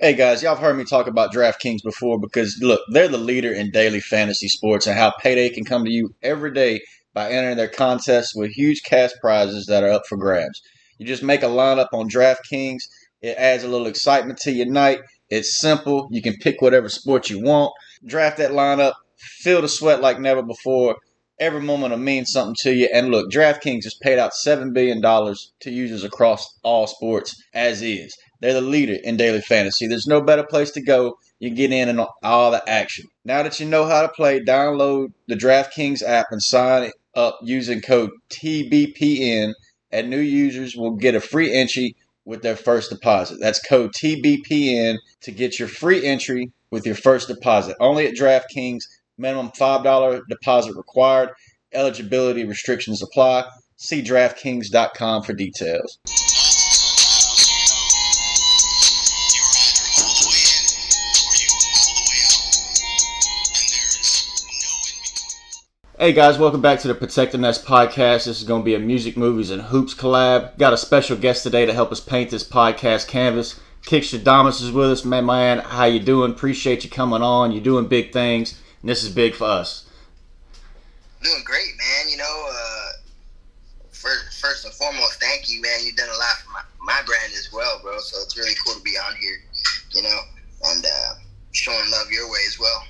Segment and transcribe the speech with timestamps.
[0.00, 3.52] Hey guys, y'all have heard me talk about DraftKings before because look, they're the leader
[3.52, 6.82] in daily fantasy sports and how payday can come to you every day
[7.14, 10.62] by entering their contests with huge cash prizes that are up for grabs.
[10.98, 12.78] You just make a lineup on DraftKings,
[13.22, 15.00] it adds a little excitement to your night.
[15.30, 17.72] It's simple, you can pick whatever sport you want,
[18.06, 20.94] draft that lineup, feel the sweat like never before.
[21.40, 22.88] Every moment will mean something to you.
[22.94, 28.16] And look, DraftKings has paid out $7 billion to users across all sports as is.
[28.40, 29.86] They're the leader in daily fantasy.
[29.86, 31.18] There's no better place to go.
[31.40, 33.06] You get in and all the action.
[33.24, 37.80] Now that you know how to play, download the DraftKings app and sign up using
[37.80, 39.54] code TBPN,
[39.90, 43.38] and new users will get a free entry with their first deposit.
[43.40, 47.76] That's code TBPN to get your free entry with your first deposit.
[47.80, 48.82] Only at DraftKings.
[49.20, 51.30] Minimum $5 deposit required.
[51.72, 53.44] Eligibility restrictions apply.
[53.76, 55.98] See DraftKings.com for details.
[66.00, 68.26] Hey guys, welcome back to the Protect the Nest podcast.
[68.26, 70.56] This is going to be a music, movies, and hoops collab.
[70.56, 73.58] Got a special guest today to help us paint this podcast canvas.
[73.82, 75.26] Kickstradamus is with us, man.
[75.26, 76.30] Man, how you doing?
[76.30, 77.50] Appreciate you coming on.
[77.50, 79.88] You're doing big things, and this is big for us.
[81.20, 82.12] Doing great, man.
[82.12, 82.90] You know, uh,
[83.90, 85.80] first, first and foremost, thank you, man.
[85.82, 87.98] You've done a lot for my, my brand as well, bro.
[87.98, 89.42] So it's really cool to be on here,
[89.90, 90.20] you know,
[90.64, 91.14] and uh,
[91.50, 92.84] showing love your way as well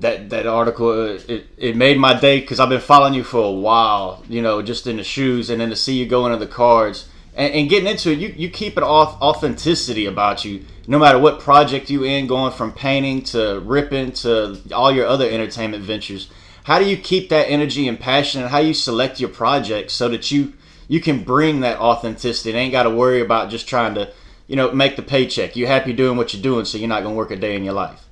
[0.00, 3.44] that that article uh, it, it made my day because I've been following you for
[3.44, 4.24] a while.
[4.28, 7.08] You know, just in the shoes, and then to see you go into the cards
[7.34, 10.64] and, and getting into it, you you keep an authenticity about you.
[10.86, 15.28] No matter what project you in, going from painting to ripping to all your other
[15.28, 16.28] entertainment ventures.
[16.64, 20.08] How do you keep that energy and passion, and how you select your projects so
[20.08, 20.54] that you
[20.88, 24.12] you can bring that authenticity and ain't got to worry about just trying to
[24.46, 25.56] you know make the paycheck.
[25.56, 27.74] You're happy doing what you're doing, so you're not gonna work a day in your
[27.74, 28.04] life.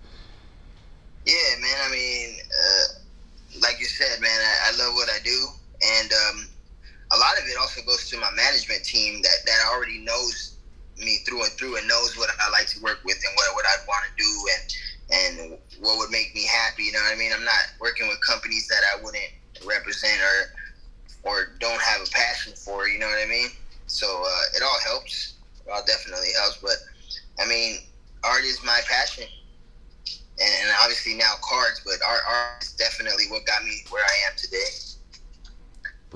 [1.29, 1.77] Yeah, man.
[1.85, 5.37] I mean, uh, like you said, man, I, I, love what I do,
[6.01, 6.49] and um,
[7.13, 10.57] a lot of it also goes to my management team that that already knows
[10.97, 13.67] me through and through and knows what I like to work with and what what
[13.69, 14.65] I'd want to do and
[15.13, 16.85] and what would make me happy.
[16.85, 17.33] You know what I mean?
[17.37, 18.58] I'm not working with companies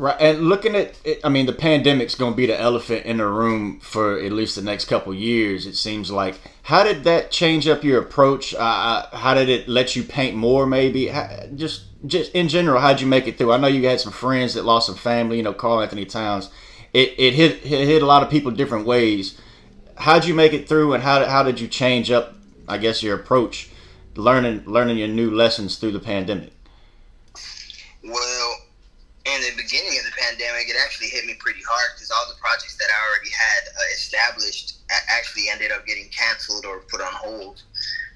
[0.03, 3.19] Right, and looking at it, I mean, the pandemic's going to be the elephant in
[3.19, 5.65] the room for at least the next couple years.
[5.65, 6.41] It seems like.
[6.65, 8.53] How did that change up your approach?
[8.53, 10.67] Uh, uh, how did it let you paint more?
[10.67, 13.53] Maybe how, just just in general, how'd you make it through?
[13.53, 15.37] I know you had some friends that lost some family.
[15.37, 16.51] You know, Karl-Anthony Towns.
[16.93, 19.41] It it hit it hit a lot of people different ways.
[19.99, 22.35] How'd you make it through, and how how did you change up?
[22.67, 23.71] I guess your approach
[24.17, 26.51] learning learning your new lessons through the pandemic?
[28.03, 28.57] Well,
[29.25, 32.77] in the beginning of the pandemic, it actually hit pretty hard because all the projects
[32.77, 37.63] that I already had uh, established actually ended up getting canceled or put on hold.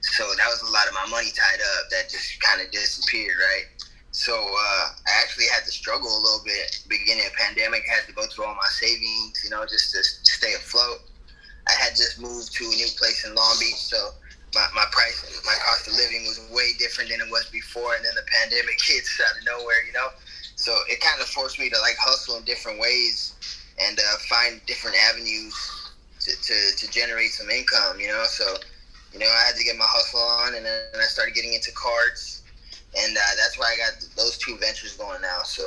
[0.02, 3.36] So that was a lot of my money tied up that just kind of disappeared,
[3.40, 3.66] right?
[4.16, 7.84] So uh, I actually had to struggle a little bit beginning of pandemic.
[7.84, 11.04] I had to go through all my savings, you know, just to stay afloat.
[11.68, 14.16] I had just moved to a new place in Long Beach, so
[14.54, 17.94] my, my price, my cost of living was way different than it was before.
[17.94, 20.08] And then the pandemic hits out of nowhere, you know?
[20.56, 23.34] So it kind of forced me to like hustle in different ways
[23.78, 25.54] and uh, find different avenues
[26.20, 28.24] to, to, to generate some income, you know?
[28.26, 28.44] So,
[29.12, 31.70] you know, I had to get my hustle on and then I started getting into
[31.72, 32.42] cards.
[32.98, 35.40] And uh, that's why I got those two ventures going now.
[35.44, 35.62] So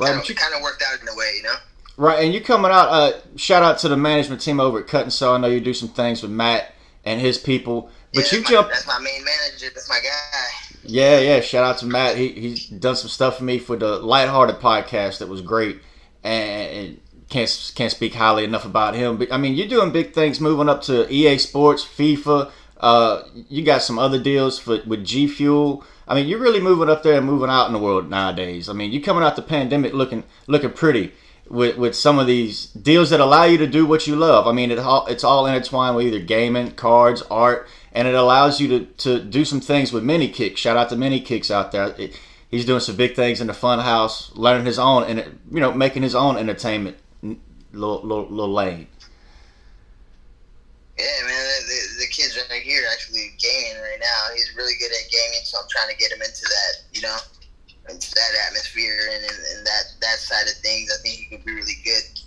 [0.00, 1.54] right, kind, of, you, kind of worked out in a way, you know?
[1.96, 2.88] Right, and you coming out.
[2.88, 5.34] Uh, shout out to the management team over at Cut and Sew.
[5.34, 6.74] I know you do some things with Matt
[7.04, 7.90] and his people.
[8.12, 8.68] But yeah, you jump.
[8.68, 9.68] That's my main manager.
[9.72, 10.65] That's my guy.
[10.88, 11.40] Yeah, yeah.
[11.40, 12.16] Shout out to Matt.
[12.16, 15.80] He he's done some stuff for me for the Lighthearted podcast that was great,
[16.22, 19.16] and can't can't speak highly enough about him.
[19.16, 22.50] But I mean, you're doing big things, moving up to EA Sports, FIFA.
[22.78, 25.84] Uh, you got some other deals for with G Fuel.
[26.08, 28.68] I mean, you're really moving up there and moving out in the world nowadays.
[28.68, 31.12] I mean, you're coming out the pandemic looking looking pretty
[31.48, 34.46] with with some of these deals that allow you to do what you love.
[34.46, 38.60] I mean, it all, it's all intertwined with either gaming, cards, art, and it allows
[38.60, 40.60] you to, to do some things with Mini Kicks.
[40.60, 41.94] Shout out to Mini Kicks out there.
[41.98, 42.20] It,
[42.50, 45.72] he's doing some big things in the fun house, learning his own and you know
[45.72, 48.86] making his own entertainment little little, little lane.
[50.98, 54.34] Yeah, man, the, the kid's right here actually gaming right now.
[54.34, 56.72] He's really good at gaming, so I'm trying to get him into that.
[56.92, 57.16] You know
[57.88, 60.90] into that atmosphere and, and, and, that that side of things.
[60.92, 62.20] I think he could be really good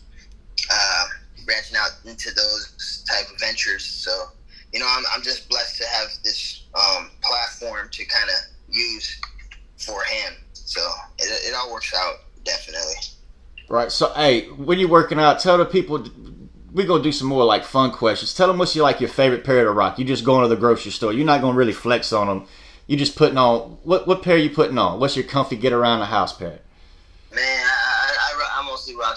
[0.72, 1.06] uh,
[1.46, 3.86] branching out into those type of ventures.
[3.86, 4.32] So
[4.74, 9.20] you know, I'm, I'm just blessed to have this um, platform to kind of use
[9.78, 10.34] for him.
[10.54, 10.82] So
[11.18, 12.96] it, it all works out definitely.
[13.70, 13.92] Right.
[13.92, 16.06] So, hey, when you're working out, tell the people
[16.72, 18.34] we're gonna do some more like fun questions.
[18.34, 19.98] Tell them what's your like your favorite pair to rock.
[19.98, 21.14] You just going to the grocery store.
[21.14, 22.48] You're not gonna really flex on them.
[22.88, 25.00] You're just putting on what what pair you putting on?
[25.00, 26.60] What's your comfy get around the house pair?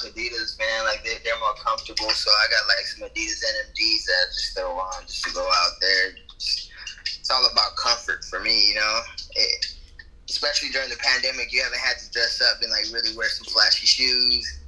[0.03, 0.85] Rock Adidas, man.
[0.85, 2.11] Like they, they're more comfortable.
[2.11, 5.43] So I got like some Adidas NMDs that I just throw on just to go
[5.43, 6.15] out there.
[6.39, 9.01] It's all about comfort for me, you know.
[9.33, 9.67] It,
[10.29, 13.45] especially during the pandemic, you haven't had to dress up and like really wear some
[13.53, 14.61] flashy shoes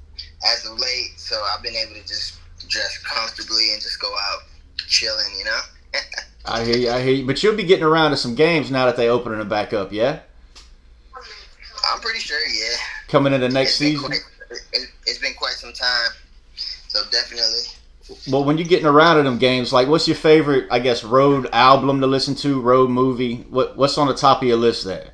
[0.53, 1.13] as of late.
[1.17, 2.39] So I've been able to just
[2.69, 4.43] dress comfortably and just go out
[4.89, 5.61] chilling, you know.
[6.47, 6.91] I hear you.
[6.91, 7.27] I hear you.
[7.27, 9.93] But you'll be getting around to some games now that they opening them back up,
[9.93, 10.21] yeah?
[11.87, 12.77] I'm pretty sure, yeah.
[13.09, 14.07] Coming into next season.
[14.07, 14.21] Quite,
[14.73, 16.11] it, has been quite some time,
[16.89, 17.75] so definitely.
[18.31, 21.49] Well, when you're getting around to them games, like, what's your favorite, I guess, road
[21.53, 23.47] album to listen to, road movie?
[23.49, 25.11] What What's on the top of your list there?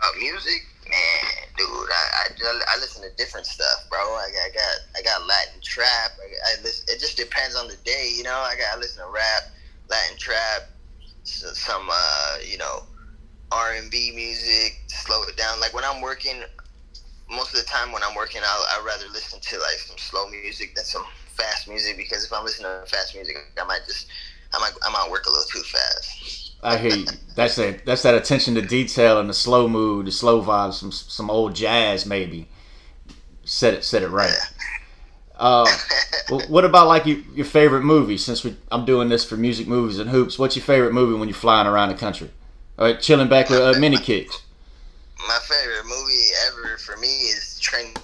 [0.00, 1.66] Uh, music, man, dude.
[1.66, 3.98] I, I, I listen to different stuff, bro.
[3.98, 6.12] I, I got I got Latin trap.
[6.20, 8.38] I, I listen, it just depends on the day, you know.
[8.38, 9.42] I got I listen to rap,
[9.90, 10.68] Latin trap,
[11.24, 12.84] some uh, you know,
[13.50, 14.78] R and B music.
[14.86, 15.58] Slow it down.
[15.58, 16.42] Like when I'm working,
[17.30, 20.28] most of the time when I'm working, I'll I'd rather listen to like some slow
[20.28, 24.08] music than some fast music because if I'm listening to fast music, I might just
[24.52, 26.52] I might I might work a little too fast.
[26.62, 27.06] I hear you.
[27.36, 27.84] That's that.
[27.84, 31.54] That's that attention to detail and the slow mood, the slow vibes, some some old
[31.54, 32.48] jazz maybe.
[33.44, 34.34] Set it, set it right.
[35.36, 35.66] Uh,
[36.48, 38.18] what about like your, your favorite movie?
[38.18, 41.28] Since we, I'm doing this for music, movies, and hoops, what's your favorite movie when
[41.28, 42.30] you're flying around the country?
[42.76, 44.42] Or chilling back with uh, mini kicks?
[45.26, 47.94] My favorite movie ever for me is Training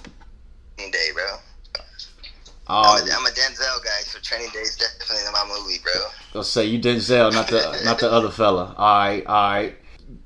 [0.77, 1.23] Day, bro.
[2.67, 5.93] Oh, I'm, a, I'm a Denzel guy, so Training Day is definitely my movie, bro.
[6.33, 8.75] Let's say you Denzel, not the not the other fella.
[8.77, 9.75] All right, all right.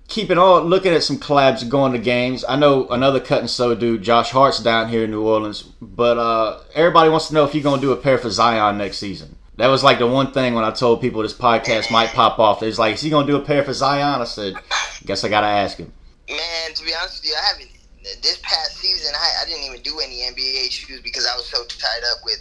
[0.07, 2.43] Keeping on looking at some collabs going to games.
[2.47, 6.17] I know another cut and sew dude, Josh Hart's down here in New Orleans, but
[6.17, 9.35] uh, everybody wants to know if you're gonna do a pair for Zion next season.
[9.57, 12.63] That was like the one thing when I told people this podcast might pop off.
[12.63, 14.21] It's like, is he gonna do a pair for Zion?
[14.21, 14.55] I said,
[15.05, 15.91] guess I gotta ask him.
[16.79, 17.71] To be honest with you, I haven't
[18.23, 21.63] this past season, I, I didn't even do any NBA shoes because I was so
[21.67, 22.39] tied up with,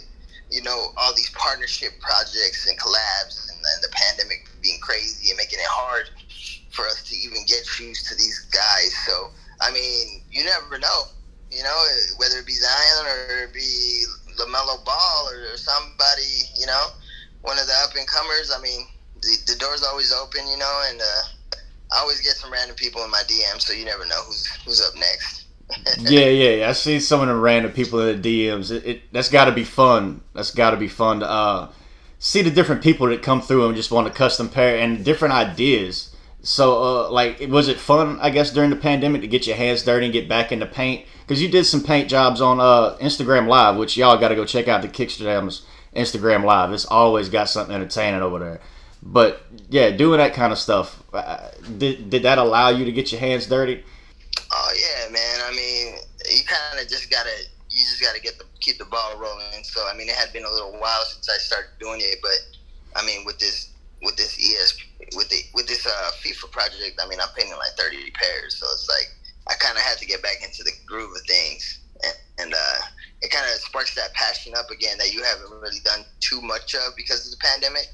[0.49, 5.37] you know, all these partnership projects and collabs and, and the pandemic being crazy and
[5.37, 6.09] making it hard
[6.71, 8.95] for us to even get shoes to these guys.
[9.05, 11.11] So, I mean, you never know,
[11.51, 11.77] you know,
[12.17, 14.05] whether it be Zion or it be
[14.39, 16.85] LaMelo Ball or, or somebody, you know,
[17.41, 18.53] one of the up and comers.
[18.55, 18.87] I mean,
[19.21, 21.23] the, the door's always open, you know, and uh,
[21.91, 24.81] I always get some random people in my DM, so you never know who's who's
[24.81, 25.39] up next
[25.99, 26.69] yeah, yeah, yeah.
[26.69, 28.71] I see some of the random people in the DMs.
[28.71, 30.21] It, it that's got to be fun.
[30.33, 31.71] That's got to be fun to uh,
[32.17, 35.33] see the different people that come through and just want a custom pair and different
[35.33, 36.15] ideas.
[36.41, 38.17] So, uh, like, was it fun?
[38.21, 41.05] I guess during the pandemic to get your hands dirty and get back into paint
[41.21, 44.45] because you did some paint jobs on uh, Instagram Live, which y'all got to go
[44.45, 45.65] check out the Kickstradamus's
[45.95, 46.71] Instagram Live.
[46.71, 48.61] It's always got something entertaining over there.
[49.01, 53.11] But yeah, doing that kind of stuff, uh, did did that allow you to get
[53.11, 53.83] your hands dirty?
[54.51, 55.39] Oh yeah, man.
[55.45, 55.95] I mean,
[56.29, 57.31] you kind of just gotta
[57.69, 59.63] you just gotta get the keep the ball rolling.
[59.63, 62.99] So I mean, it had been a little while since I started doing it, but
[62.99, 64.77] I mean, with this with this ES
[65.15, 68.65] with the with this uh, FIFA project, I mean, I'm painting like 30 pairs, so
[68.73, 69.07] it's like
[69.47, 72.79] I kind of had to get back into the groove of things, and, and uh,
[73.21, 76.75] it kind of sparks that passion up again that you haven't really done too much
[76.75, 77.87] of because of the pandemic.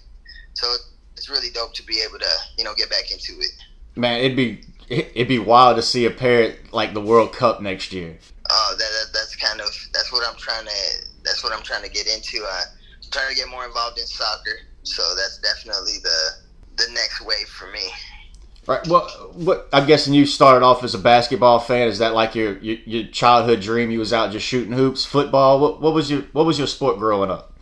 [0.54, 0.74] So
[1.18, 3.52] it's really dope to be able to you know get back into it.
[3.96, 7.94] Man, it'd be it'd be wild to see a pair like the World Cup next
[7.94, 8.18] year.
[8.50, 11.84] Oh, that, that, that's kind of that's what I'm trying to that's what I'm trying
[11.84, 12.44] to get into.
[12.44, 12.62] Uh,
[13.04, 16.30] I'm trying to get more involved in soccer, so that's definitely the
[16.78, 17.92] the next wave for me.
[18.68, 18.86] Right.
[18.88, 21.88] Well, what I'm guessing you started off as a basketball fan.
[21.88, 23.92] Is that like your your, your childhood dream?
[23.92, 25.60] You was out just shooting hoops, football.
[25.60, 27.55] What, what was your what was your sport growing up?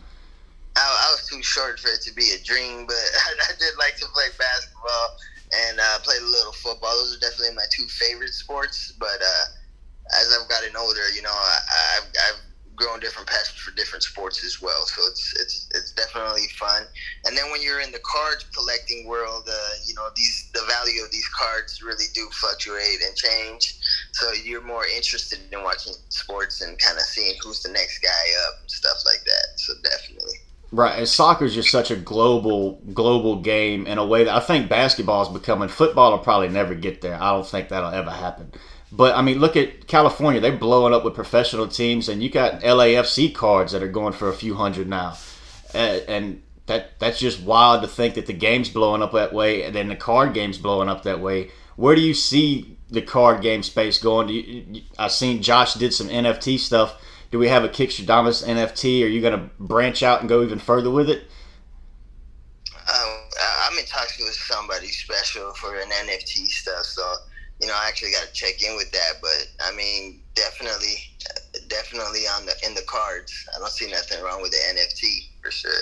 [1.44, 2.96] Short for it to be a dream, but
[3.48, 5.06] I, did like to play basketball
[5.52, 6.96] and uh, played a little football.
[6.96, 8.92] Those are definitely my two favorite sports.
[8.98, 9.44] But uh,
[10.20, 11.58] as I've gotten older, you know, I,
[12.00, 12.40] have I've
[12.76, 14.86] grown different passions for different sports as well.
[14.86, 16.84] So it's it's it's definitely fun.
[17.24, 21.02] And then when you're in the card collecting world, uh, you know, these the value
[21.02, 23.78] of these cards really do fluctuate and change.
[24.12, 28.24] So you're more interested in watching sports and kind of seeing who's the next guy
[28.48, 29.46] up and stuff like that.
[29.56, 30.38] So definitely.
[30.74, 34.68] Right, soccer is just such a global global game in a way that I think
[34.68, 35.68] basketball is becoming.
[35.68, 37.14] Football will probably never get there.
[37.14, 38.50] I don't think that'll ever happen.
[38.90, 42.62] But I mean, look at California; they're blowing up with professional teams, and you got
[42.62, 45.16] LAFC cards that are going for a few hundred now.
[45.72, 49.76] And, that that's just wild to think that the game's blowing up that way, and
[49.76, 51.50] then the card game's blowing up that way.
[51.76, 54.28] Where do you see the card game space going?
[54.28, 57.00] You, I've seen Josh did some NFT stuff.
[57.34, 59.02] Do we have a Kickstradamus NFT?
[59.02, 61.24] Are you going to branch out and go even further with it?
[62.72, 63.18] Um,
[63.64, 67.02] I'm in talks with somebody special for an NFT stuff, so
[67.60, 69.14] you know I actually got to check in with that.
[69.20, 70.94] But I mean, definitely,
[71.66, 73.34] definitely on the in the cards.
[73.52, 75.72] I don't see nothing wrong with the NFT for sure.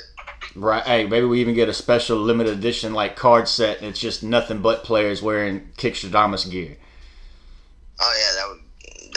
[0.54, 0.82] Right.
[0.84, 4.22] Hey, maybe we even get a special limited edition like card set, and it's just
[4.22, 6.78] nothing but players wearing Kickstradamus gear.
[8.00, 8.71] Oh yeah, that would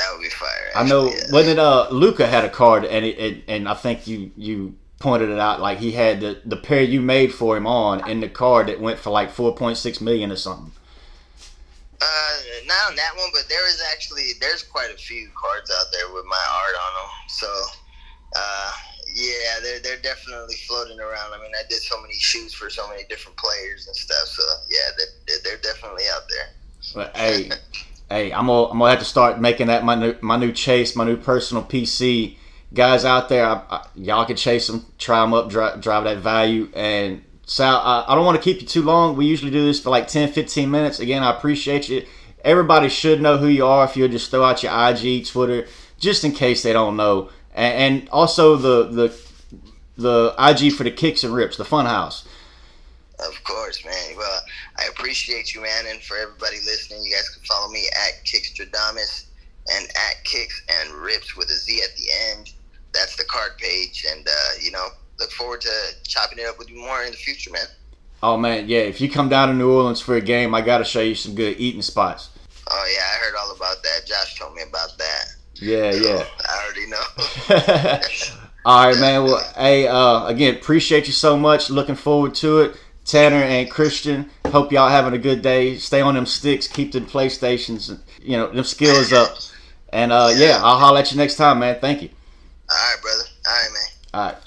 [0.05, 0.49] that would be fire.
[0.75, 0.85] Actually.
[0.85, 1.05] I know.
[1.07, 1.31] Yeah.
[1.31, 4.75] When it uh Luka had a card, and it, it, and I think you you
[4.99, 8.21] pointed it out like he had the the pair you made for him on in
[8.21, 10.71] the card that went for like four point six million or something.
[12.01, 15.87] Uh, not on that one, but there is actually there's quite a few cards out
[15.91, 17.11] there with my art on them.
[17.29, 17.47] So,
[18.35, 18.71] uh,
[19.15, 21.33] yeah, they're they're definitely floating around.
[21.33, 24.27] I mean, I did so many shoes for so many different players and stuff.
[24.27, 26.49] So yeah, they're they're definitely out there.
[26.93, 27.49] But hey,
[28.09, 30.95] hey, I'm gonna I'm gonna have to start making that my new my new chase,
[30.95, 32.37] my new personal PC.
[32.73, 36.17] Guys out there, I, I, y'all can chase them, try them up, drive, drive that
[36.17, 36.69] value.
[36.73, 39.15] And Sal, I, I don't want to keep you too long.
[39.15, 40.99] We usually do this for like 10, 15 minutes.
[40.99, 42.05] Again, I appreciate you.
[42.43, 45.67] Everybody should know who you are if you'll just throw out your IG, Twitter,
[45.99, 49.21] just in case they don't know and, and also the the
[49.97, 52.27] the IG for the kicks and rips, the Fun House.
[53.17, 54.17] Of course, man.
[54.17, 54.41] Well,
[54.77, 59.27] I appreciate you, man, and for everybody listening, you guys can follow me at Kickstradamus
[59.73, 62.51] and at Kicks and Rips with a Z at the end.
[62.93, 64.87] That's the card page, and uh, you know,
[65.19, 65.71] look forward to
[66.03, 67.65] chopping it up with you more in the future, man.
[68.23, 68.79] Oh man, yeah.
[68.79, 71.15] If you come down to New Orleans for a game, I got to show you
[71.15, 72.29] some good eating spots.
[72.69, 74.07] Oh yeah, I heard all about that.
[74.07, 75.25] Josh told me about that.
[75.55, 76.25] Yeah, yeah.
[76.49, 78.45] I already know.
[78.65, 79.23] All right, man.
[79.23, 81.69] Well, hey, uh, again, appreciate you so much.
[81.69, 82.75] Looking forward to it.
[83.05, 85.75] Tanner and Christian, hope y'all having a good day.
[85.75, 86.65] Stay on them sticks.
[86.65, 89.37] Keep the PlayStations, you know, them skills up.
[89.89, 91.77] And uh, yeah, I'll holler at you next time, man.
[91.81, 92.09] Thank you.
[92.69, 93.23] All right, brother.
[93.45, 93.89] All right, man.
[94.13, 94.37] All right.